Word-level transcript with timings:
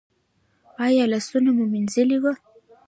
ایا 0.85 1.03
لاسونه 1.11 1.49
مو 1.55 1.63
مینځلي 1.71 2.17
وو؟ 2.19 2.33